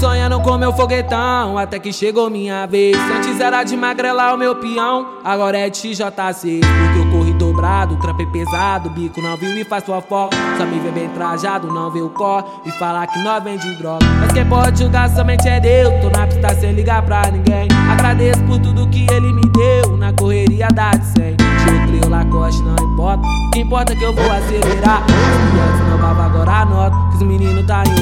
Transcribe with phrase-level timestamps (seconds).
[0.00, 2.96] Sonhando com meu foguetão, até que chegou minha vez.
[2.96, 6.60] Antes era de magrelar o meu peão, agora é TJC.
[6.60, 10.00] Porque eu corri dobrado, trampei pesado, bico não viu e faz sua.
[10.08, 14.06] Só me vê bem trajado, não vê o cor e falar que nós vende droga.
[14.20, 15.92] Mas quem pode julgar somente é Deus.
[16.00, 17.66] Tô na pista sem ligar pra ninguém.
[17.90, 21.36] Agradeço por tudo que ele me deu, na correria dá de 100.
[21.88, 23.22] Tio Lacoste, não importa.
[23.26, 25.02] O que importa é que eu vou acelerar.
[25.02, 26.96] Antes não bava, agora anota.
[27.10, 27.97] Que os meninos tá em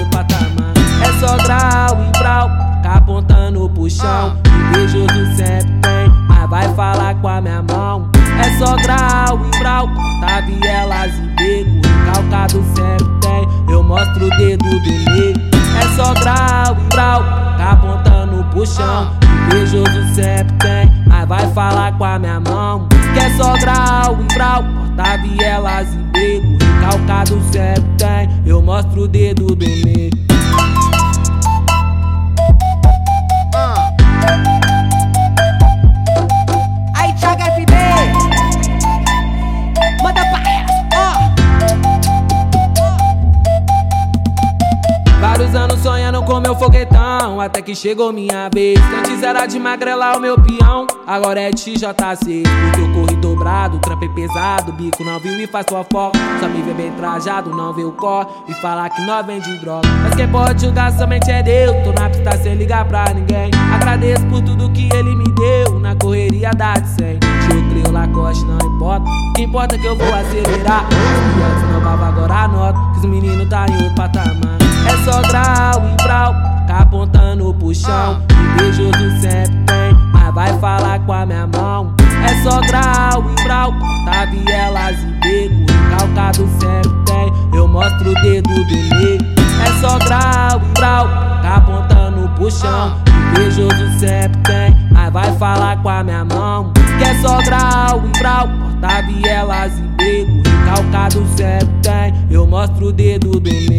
[3.47, 4.37] cá apontando pro chão.
[4.71, 8.11] Invejoso sempre tem, mas vai falar com a minha mão.
[8.39, 9.89] É só grau e brau,
[10.21, 11.89] tá vielas e beco.
[12.07, 15.35] Recalcado sempre tem, eu mostro o dedo do meio.
[15.79, 17.23] É só grau e brau,
[17.57, 19.11] cá apontando pro chão.
[19.47, 22.89] Invejoso sempre tem, mas vai falar com a minha mão.
[23.15, 24.65] Que é só grau e brau,
[24.97, 26.65] tá vielas e beco.
[26.81, 30.06] Recalcado sempre tem, eu mostro o dedo do meio.
[45.37, 48.81] Vários anos sonhando com meu foguetão, até que chegou minha vez.
[48.99, 52.43] Antes era de magrelar o meu peão, agora é TJC.
[52.43, 56.17] Porque eu corri dobrado, trampei pesado, bico não viu e faz foto.
[56.41, 59.87] Só me vê bem trajado, não vê o cor e falar que nós vende droga.
[60.05, 61.85] Mas quem pode julgar somente é Deus.
[61.85, 63.51] Tô na pista sem ligar pra ninguém.
[63.75, 67.19] Agradeço por tudo que ele me deu, na correria dá de 100.
[67.19, 69.05] Tio Cleo Lacoste, não importa.
[69.05, 70.87] O que importa é que eu vou acelerar.
[70.89, 72.79] Os não bava, agora anota.
[72.95, 74.66] Que os meninos tá em outro patamar.
[74.89, 76.35] É só grau e brau,
[76.67, 78.23] tá apontando pro chão.
[78.55, 81.95] Invejoso sempre tem, mas vai falar com a minha mão.
[82.25, 83.73] É só grau e brau,
[84.05, 85.73] tá vielas e beco.
[85.91, 89.19] Recalcado sempre tem, eu mostro o dedo do meio.
[89.65, 91.09] É só grau e brau,
[91.43, 92.97] tá apontando pro chão.
[93.33, 96.73] Invejoso sempre tem, mas vai falar com a minha mão.
[96.99, 98.49] Que é só grau e brau,
[98.81, 100.49] tá vielas e beco.
[100.65, 103.76] Recalcado sempre tem, eu mostro o dedo do meio.